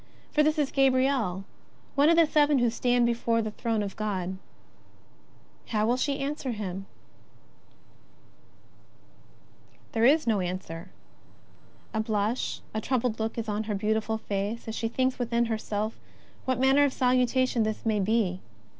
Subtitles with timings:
[0.31, 1.45] For this is Gabriel,
[1.93, 4.37] one of the seven who stand before God.
[5.67, 6.87] How will she answer him?
[9.91, 10.89] There is no answer.
[11.93, 13.65] A blush, a troubled look is on.
[13.65, 15.99] her beautiful face as she thinks within herself
[16.45, 18.41] what manner of salutation this may be.